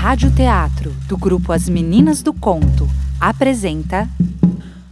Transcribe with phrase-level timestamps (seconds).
[0.00, 2.88] Rádio Teatro, do grupo As Meninas do Conto,
[3.20, 4.08] apresenta.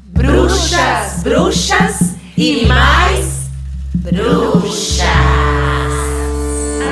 [0.06, 3.48] Bruxas, bruxas e mais
[3.95, 5.06] bruxas.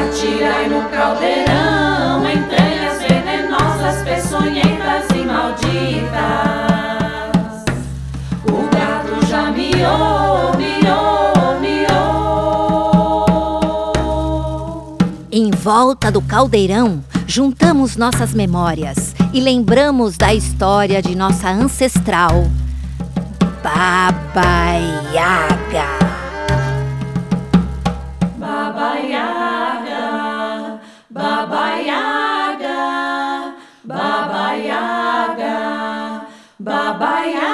[0.07, 6.15] Atirai no caldeirão, entranhas venenosas, peçonhentas e malditas.
[8.49, 13.27] O gato já miou, miou, miou.
[15.33, 22.45] Em volta do caldeirão, juntamos nossas memórias e lembramos da história de nossa ancestral,
[23.63, 24.75] Baba
[25.13, 26.05] Yaga.
[28.39, 36.27] Baba Yaga, Baba Yaga, Baba Yaga,
[36.59, 37.45] Baba Yaga.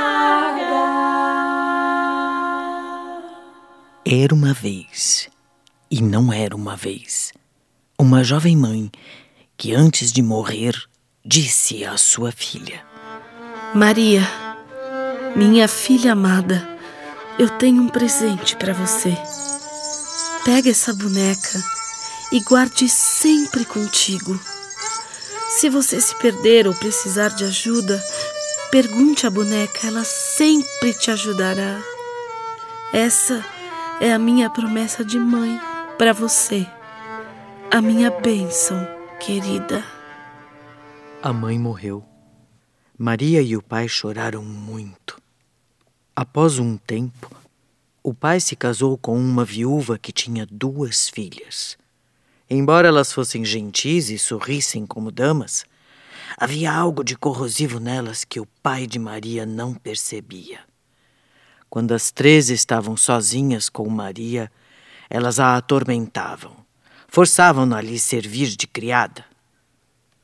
[4.05, 5.29] Era uma vez,
[5.91, 7.33] e não era uma vez,
[7.97, 8.91] uma jovem mãe
[9.61, 10.75] que antes de morrer
[11.23, 12.83] disse à sua filha:
[13.75, 14.23] Maria,
[15.37, 16.67] minha filha amada,
[17.39, 19.15] eu tenho um presente para você.
[20.47, 21.63] Pega essa boneca
[22.33, 24.41] e guarde sempre contigo.
[25.51, 28.03] Se você se perder ou precisar de ajuda,
[28.71, 31.83] pergunte à boneca, ela sempre te ajudará.
[32.95, 33.45] Essa
[34.01, 35.61] é a minha promessa de mãe
[35.99, 36.67] para você,
[37.71, 39.85] a minha bênção, querida.
[41.23, 42.03] A mãe morreu.
[42.97, 45.21] Maria e o pai choraram muito.
[46.17, 47.31] Após um tempo,
[48.03, 51.77] o pai se casou com uma viúva que tinha duas filhas.
[52.49, 55.67] Embora elas fossem gentis e sorrissem como damas,
[56.39, 60.61] havia algo de corrosivo nelas que o pai de Maria não percebia.
[61.69, 64.51] Quando as três estavam sozinhas com Maria,
[65.11, 66.60] elas a atormentavam,
[67.11, 69.25] forçavam-na a lhe servir de criada.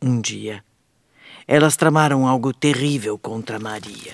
[0.01, 0.62] Um dia,
[1.48, 4.13] elas tramaram algo terrível contra Maria.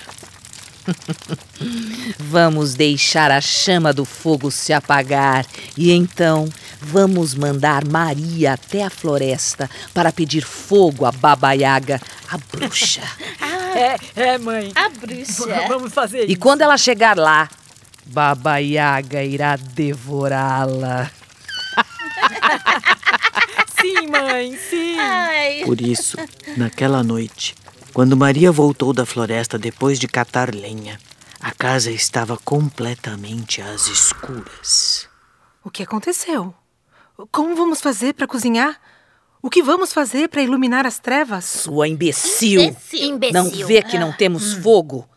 [2.19, 5.47] Vamos deixar a chama do fogo se apagar
[5.77, 6.49] e então
[6.81, 13.03] vamos mandar Maria até a floresta para pedir fogo a Baba Yaga, a bruxa.
[13.75, 14.71] É, é, mãe.
[14.75, 15.47] A bruxa.
[15.47, 16.41] V- Vamos fazer E isso.
[16.41, 17.49] quando ela chegar lá,
[18.05, 21.11] Baba Yaga irá devorá-la.
[23.81, 24.99] Sim, mãe, sim.
[24.99, 25.63] Ai.
[25.65, 26.17] Por isso,
[26.57, 27.55] naquela noite,
[27.93, 30.99] quando Maria voltou da floresta depois de catar lenha,
[31.41, 35.09] a casa estava completamente às escuras.
[35.65, 36.55] O que aconteceu?
[37.31, 38.81] Como vamos fazer para cozinhar?
[39.43, 41.45] O que vamos fazer para iluminar as trevas?
[41.45, 42.77] Sua imbecil!
[42.93, 43.33] Imbecil.
[43.33, 45.09] Não vê que não temos fogo?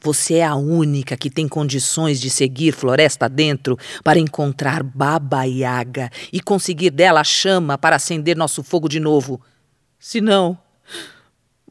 [0.00, 6.10] Você é a única que tem condições de seguir floresta dentro para encontrar Baba Yaga
[6.32, 9.40] e conseguir dela a chama para acender nosso fogo de novo.
[9.98, 10.58] Senão,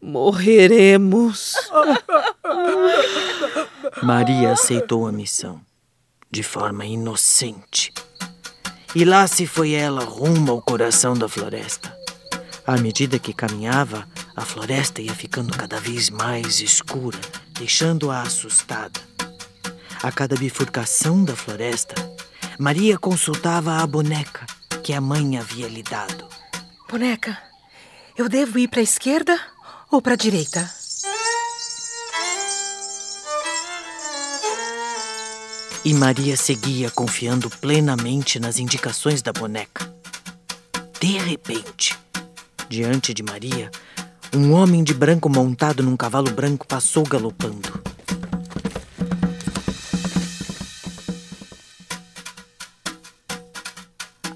[0.02, 1.54] morreremos.
[4.04, 5.62] Maria aceitou a missão,
[6.30, 7.94] de forma inocente.
[8.94, 11.96] E lá se foi ela rumo ao coração da floresta.
[12.66, 17.20] À medida que caminhava, a floresta ia ficando cada vez mais escura,
[17.58, 19.00] deixando-a assustada.
[20.04, 21.96] A cada bifurcação da floresta,
[22.60, 24.46] Maria consultava a boneca
[24.84, 26.28] que a mãe havia lhe dado.
[26.90, 27.38] Boneca,
[28.18, 29.40] eu devo ir para a esquerda
[29.92, 30.70] ou para a direita?
[35.84, 39.94] E Maria seguia confiando plenamente nas indicações da boneca.
[41.00, 41.96] De repente,
[42.68, 43.70] diante de Maria,
[44.34, 47.84] um homem de branco montado num cavalo branco passou galopando.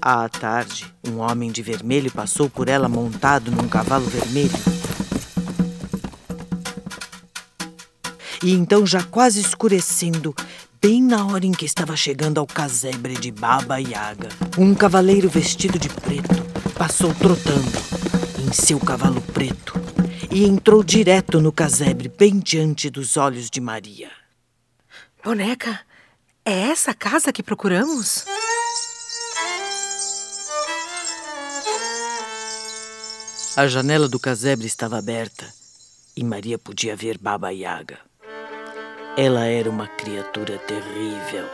[0.02, 4.50] À tarde, um homem de vermelho passou por ela montado num cavalo vermelho.
[8.42, 10.34] E então, já quase escurecendo,
[10.80, 15.78] bem na hora em que estava chegando ao casebre de Baba Yaga, um cavaleiro vestido
[15.78, 16.42] de preto
[16.78, 17.78] passou trotando
[18.38, 19.79] em seu cavalo preto
[20.30, 24.10] e entrou direto no casebre, bem diante dos olhos de Maria.
[25.24, 25.80] Boneca,
[26.44, 28.24] é essa a casa que procuramos?
[33.56, 35.52] A janela do casebre estava aberta
[36.16, 37.98] e Maria podia ver Baba Yaga.
[39.16, 41.46] Ela era uma criatura terrível.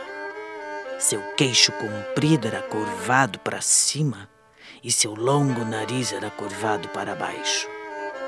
[0.99, 4.29] Seu queixo comprido era curvado para cima
[4.83, 7.67] e seu longo nariz era curvado para baixo,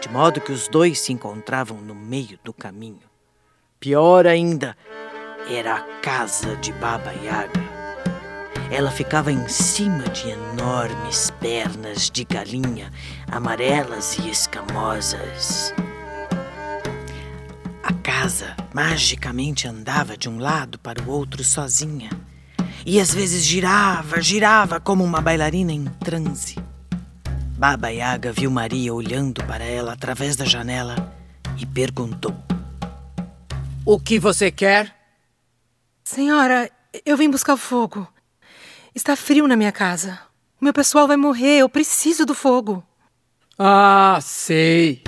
[0.01, 3.09] de modo que os dois se encontravam no meio do caminho.
[3.79, 4.75] Pior ainda,
[5.49, 7.69] era a casa de Baba Yaga.
[8.71, 12.91] ela ficava em cima de enormes pernas de galinha,
[13.31, 15.73] amarelas e escamosas.
[17.81, 22.09] A casa magicamente andava de um lado para o outro sozinha.
[22.85, 26.55] E às vezes girava, girava como uma bailarina em transe.
[27.59, 30.95] Baba Yaga viu Maria olhando para ela através da janela
[31.57, 32.33] e perguntou:
[33.85, 34.95] O que você quer?
[36.01, 36.71] Senhora,
[37.05, 38.07] eu vim buscar o fogo.
[38.95, 40.17] Está frio na minha casa.
[40.61, 41.57] O meu pessoal vai morrer.
[41.57, 42.81] Eu preciso do fogo.
[43.57, 45.03] Ah, sei.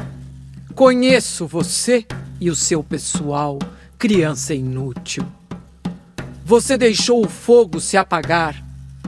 [0.75, 2.06] Conheço você
[2.38, 3.59] e o seu pessoal,
[3.97, 5.25] criança inútil.
[6.44, 8.62] Você deixou o fogo se apagar,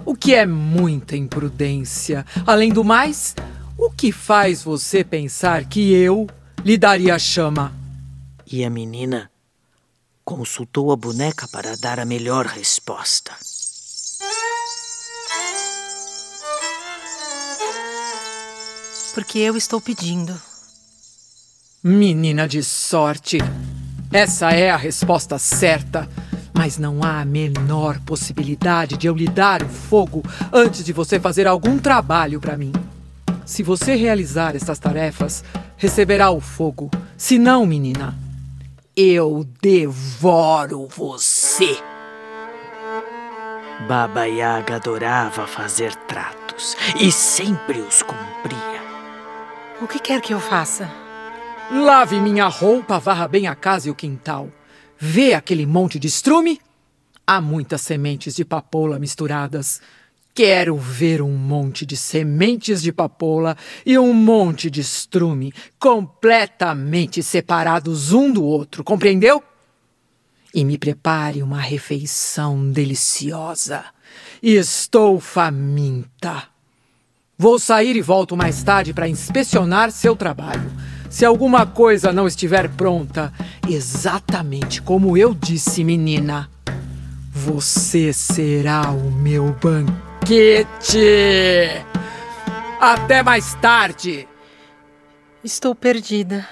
[0.05, 2.25] o que é muita imprudência.
[2.45, 3.35] Além do mais,
[3.77, 6.27] o que faz você pensar que eu
[6.63, 7.73] lhe daria chama?
[8.45, 9.31] E a menina
[10.23, 13.31] consultou a boneca para dar a melhor resposta.
[19.13, 20.39] Porque eu estou pedindo.
[21.83, 23.37] Menina de sorte.
[24.11, 26.09] Essa é a resposta certa.
[26.53, 31.19] Mas não há a menor possibilidade de eu lhe dar o fogo antes de você
[31.19, 32.71] fazer algum trabalho para mim.
[33.45, 35.43] Se você realizar essas tarefas,
[35.75, 36.89] receberá o fogo.
[37.17, 38.15] Se não, menina,
[38.95, 41.77] eu devoro você.
[43.87, 48.81] Baba Yaga adorava fazer tratos e sempre os cumpria.
[49.81, 50.89] O que quer que eu faça?
[51.71, 54.47] Lave minha roupa, varra bem a casa e o quintal.
[55.05, 56.61] Vê aquele monte de estrume?
[57.27, 59.81] Há muitas sementes de papoula misturadas.
[60.33, 68.13] Quero ver um monte de sementes de papoula e um monte de estrume completamente separados
[68.13, 69.43] um do outro, compreendeu?
[70.53, 73.83] E me prepare uma refeição deliciosa.
[74.41, 76.43] Estou faminta.
[77.37, 80.71] Vou sair e volto mais tarde para inspecionar seu trabalho.
[81.13, 83.31] Se alguma coisa não estiver pronta,
[83.69, 86.49] exatamente como eu disse, menina,
[87.29, 90.97] você será o meu banquete.
[92.81, 94.27] Até mais tarde.
[95.43, 96.49] Estou perdida.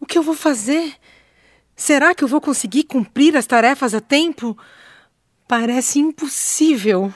[0.00, 0.94] O que eu vou fazer?
[1.76, 4.56] Será que eu vou conseguir cumprir as tarefas a tempo?
[5.46, 7.12] Parece impossível.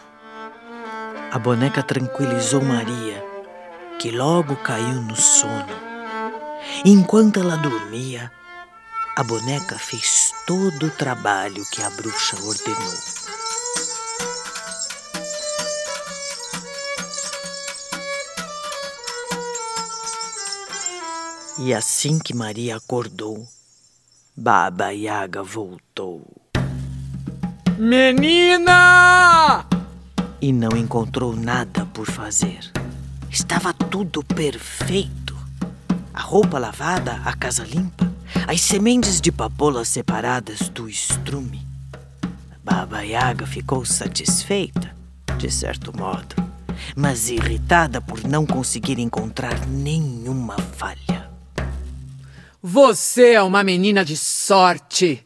[1.33, 3.25] A boneca tranquilizou Maria,
[3.99, 5.94] que logo caiu no sono.
[6.83, 8.33] Enquanto ela dormia,
[9.17, 12.95] a boneca fez todo o trabalho que a bruxa ordenou.
[21.61, 23.47] E assim que Maria acordou,
[24.37, 26.27] Baba Yaga voltou.
[27.79, 29.65] Menina!
[30.41, 32.71] E não encontrou nada por fazer.
[33.31, 35.24] Estava tudo perfeito.
[36.15, 38.09] A roupa lavada, a casa limpa,
[38.47, 41.67] as sementes de papoula separadas do estrume.
[42.63, 44.95] Baba Yaga ficou satisfeita,
[45.37, 46.37] de certo modo,
[46.95, 51.29] mas irritada por não conseguir encontrar nenhuma falha.
[52.63, 55.23] Você é uma menina de sorte.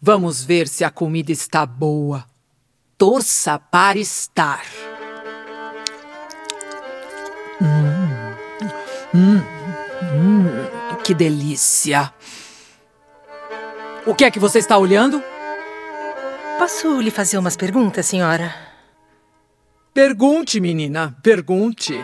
[0.00, 2.24] Vamos ver se a comida está boa.
[2.96, 4.62] Torça para estar.
[7.60, 8.34] Hum,
[9.14, 9.53] hum,
[10.14, 12.12] hum, que delícia.
[14.06, 15.22] O que é que você está olhando?
[16.58, 18.54] Posso lhe fazer umas perguntas, senhora?
[19.92, 21.94] Pergunte, menina, pergunte.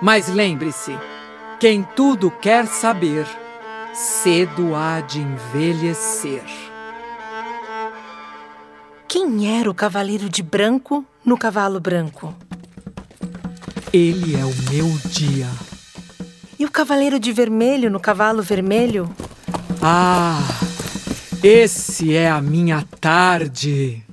[0.00, 0.96] Mas lembre-se:
[1.60, 3.26] quem tudo quer saber,
[3.94, 6.44] cedo há de envelhecer.
[9.06, 12.34] Quem era o cavaleiro de branco no cavalo branco?
[13.92, 15.48] Ele é o meu dia.
[16.58, 19.14] E o cavaleiro de vermelho no cavalo vermelho?
[19.80, 20.42] Ah,
[21.42, 24.04] esse é a minha tarde.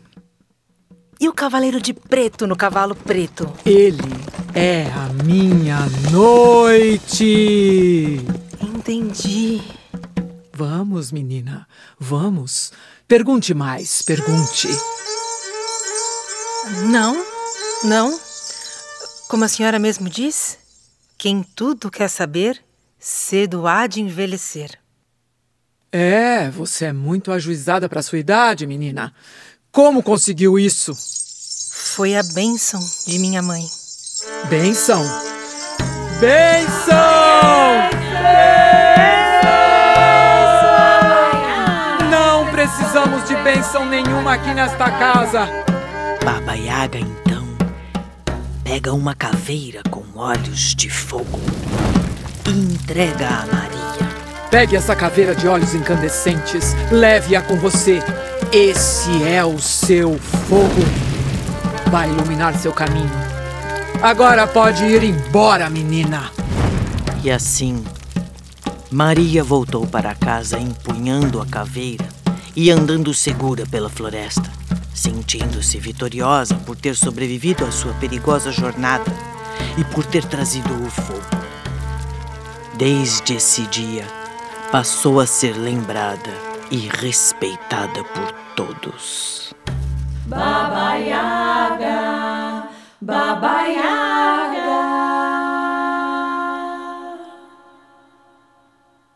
[1.20, 3.52] E o cavaleiro de preto no cavalo preto?
[3.66, 3.98] Ele
[4.54, 5.80] é a minha
[6.12, 7.26] noite.
[8.62, 9.62] Entendi.
[10.54, 11.68] Vamos, menina,
[12.00, 12.72] vamos.
[13.08, 14.68] Pergunte mais, pergunte.
[16.92, 17.26] Não,
[17.84, 18.20] não.
[19.28, 20.60] Como a senhora mesmo diz,
[21.26, 22.64] quem tudo quer saber,
[23.00, 24.78] cedo há de envelhecer.
[25.92, 29.12] É, você é muito ajuizada para sua idade, menina.
[29.72, 30.96] Como conseguiu isso?
[31.96, 33.64] Foi a bênção de minha mãe.
[34.52, 35.02] Bênção!
[36.20, 36.96] Bênção!
[42.12, 45.48] Não precisamos de bênção nenhuma aqui nesta casa.
[46.24, 47.25] Baba Yaga então
[48.66, 51.40] pega uma caveira com olhos de fogo
[52.48, 54.50] e entrega a Maria.
[54.50, 58.00] Pegue essa caveira de olhos incandescentes, leve-a com você.
[58.52, 60.82] Esse é o seu fogo.
[61.92, 63.12] Vai iluminar seu caminho.
[64.02, 66.32] Agora pode ir embora, menina.
[67.24, 67.84] E assim,
[68.90, 72.08] Maria voltou para casa empunhando a caveira
[72.56, 74.52] e andando segura pela floresta,
[74.96, 79.12] sentindo-se vitoriosa por ter sobrevivido à sua perigosa jornada
[79.78, 81.46] e por ter trazido o fogo.
[82.78, 84.06] Desde esse dia,
[84.72, 86.32] passou a ser lembrada
[86.72, 89.54] e respeitada por todos.
[90.26, 92.70] Baba Yaga,
[93.02, 94.36] Baba Yaga.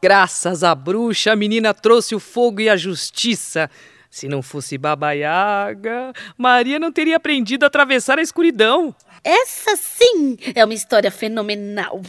[0.01, 3.69] Graças à bruxa, a menina trouxe o fogo e a justiça.
[4.09, 8.95] Se não fosse Baba Yaga, Maria não teria aprendido a atravessar a escuridão.
[9.23, 12.01] Essa sim é uma história fenomenal.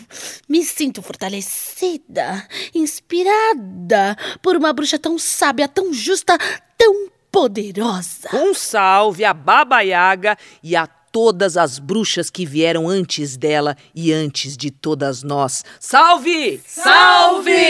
[0.49, 6.39] Me sinto fortalecida, inspirada por uma bruxa tão sábia, tão justa,
[6.79, 8.29] tão poderosa.
[8.33, 14.13] Um salve a Baba Yaga e a todas as bruxas que vieram antes dela e
[14.13, 15.65] antes de todas nós.
[15.79, 16.61] Salve!
[16.65, 17.61] Salve!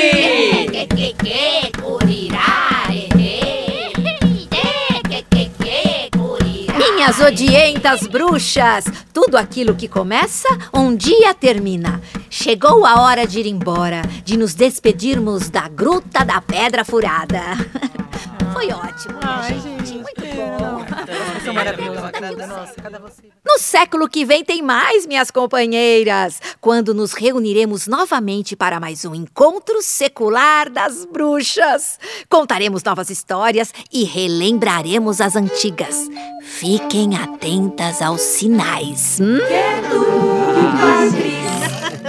[7.01, 8.85] Minhas odientas bruxas!
[9.11, 11.99] Tudo aquilo que começa, um dia termina.
[12.29, 17.41] Chegou a hora de ir embora, de nos despedirmos da Gruta da Pedra Furada.
[18.53, 19.87] Foi ótimo, Ai, gente?
[19.87, 20.85] gente, Muito bom.
[20.85, 22.01] Nossa, maravilhoso.
[22.47, 23.23] Nossa, cada você.
[23.45, 29.15] No século que vem tem mais, minhas companheiras, quando nos reuniremos novamente para mais um
[29.15, 31.99] encontro secular das bruxas.
[32.29, 36.09] Contaremos novas histórias e relembraremos as antigas.
[36.43, 39.19] Fiquem atentas aos sinais.
[39.21, 39.39] hum?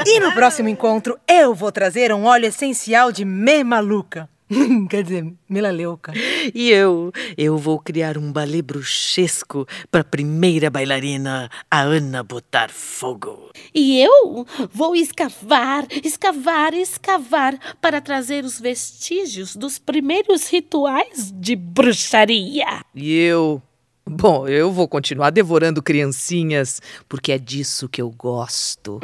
[0.05, 4.27] E no próximo encontro, eu vou trazer um óleo essencial de me maluca.
[4.89, 6.13] Quer dizer, melaleuca.
[6.53, 12.69] E eu, eu vou criar um balé bruxesco para a primeira bailarina, a Ana, botar
[12.69, 13.51] fogo.
[13.73, 22.83] E eu vou escavar, escavar, escavar para trazer os vestígios dos primeiros rituais de bruxaria.
[22.93, 23.61] E eu.
[24.03, 28.99] Bom, eu vou continuar devorando criancinhas, porque é disso que eu gosto.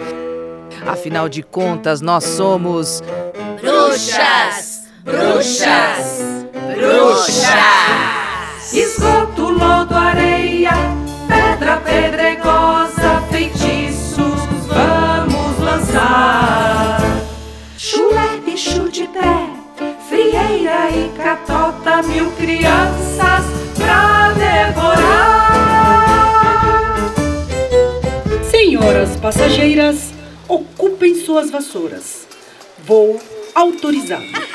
[0.85, 3.01] Afinal de contas, nós somos.
[3.61, 4.66] Bruxas!
[5.07, 6.21] Bruxas,
[6.75, 7.53] bruxas.
[8.73, 10.73] Esgoto, lodo, areia,
[11.29, 16.99] pedra pedregosa, feitiços vamos lançar.
[17.77, 19.49] Chulé, bicho de pé,
[20.09, 23.45] frieira e catota, mil crianças
[23.77, 25.47] pra devorar.
[28.51, 30.11] Senhoras passageiras,
[30.49, 32.27] ocupem suas vassouras.
[32.85, 33.17] Vou
[33.55, 34.46] autorizar.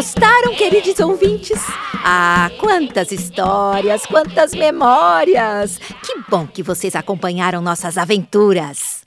[0.00, 1.58] Gostaram, queridos ouvintes?
[2.02, 5.76] Ah, quantas histórias, quantas memórias!
[5.76, 9.02] Que bom que vocês acompanharam nossas aventuras.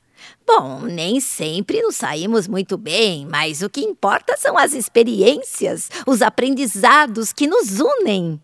[0.46, 6.22] Bom, nem sempre nos saímos muito bem, mas o que importa são as experiências, os
[6.22, 8.40] aprendizados que nos unem.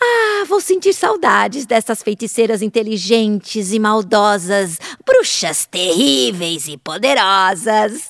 [0.00, 8.09] Ah, vou sentir saudades dessas feiticeiras inteligentes e maldosas, bruxas terríveis e poderosas.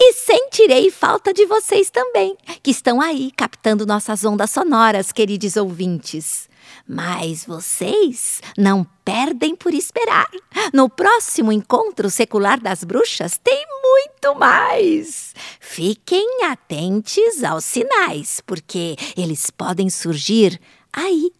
[0.00, 6.48] E sentirei falta de vocês também, que estão aí captando nossas ondas sonoras, queridos ouvintes.
[6.86, 10.28] Mas vocês não perdem por esperar.
[10.72, 15.34] No próximo encontro secular das bruxas tem muito mais.
[15.58, 20.60] Fiquem atentos aos sinais, porque eles podem surgir
[20.92, 21.32] aí,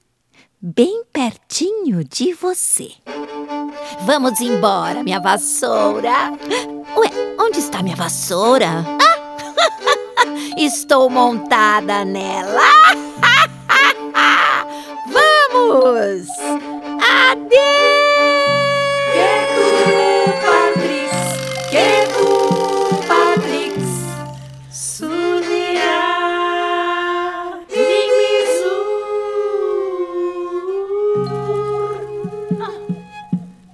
[0.60, 2.90] bem pertinho de você.
[4.04, 6.32] Vamos embora, minha vassoura.
[6.96, 8.84] Ué, onde está minha vassoura?
[9.00, 10.24] Ah,
[10.56, 12.62] estou montada nela.
[15.06, 16.26] Vamos!
[17.48, 17.87] Que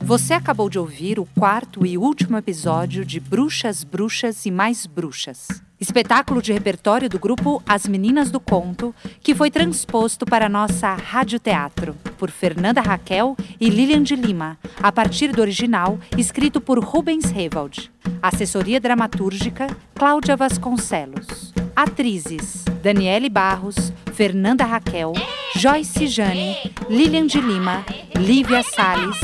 [0.04, 5.48] Você acabou de ouvir o quarto e último episódio de Bruxas, Bruxas e Mais Bruxas.
[5.80, 11.96] Espetáculo de repertório do grupo As Meninas do Conto, que foi transposto para nossa radioteatro
[12.18, 17.90] por Fernanda Raquel e Lilian de Lima, a partir do original escrito por Rubens Revald.
[18.20, 21.54] Assessoria dramatúrgica Cláudia Vasconcelos.
[21.74, 25.14] Atrizes: Daniele Barros, Fernanda Raquel,
[25.56, 26.56] Joyce Jane,
[26.90, 29.16] Lilian de Lima, Lívia Salles,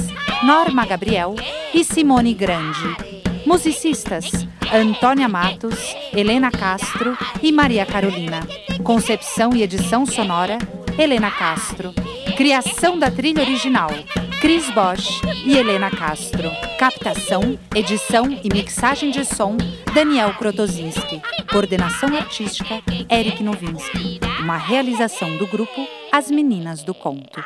[0.45, 1.35] Norma Gabriel
[1.75, 2.97] e Simone Grande.
[3.45, 4.31] Musicistas:
[4.73, 5.79] Antônia Matos,
[6.13, 8.47] Helena Castro e Maria Carolina.
[8.85, 10.57] Concepção e edição sonora:
[10.97, 11.93] Helena Castro.
[12.37, 13.91] Criação da trilha original:
[14.41, 16.51] Cris Bosch e Helena Castro.
[16.79, 19.57] Captação, edição e mixagem de som:
[19.93, 21.21] Daniel Krotozinski.
[21.51, 24.21] Coordenação artística: Eric Novinsky.
[24.41, 27.41] Uma realização do grupo As Meninas do Conto.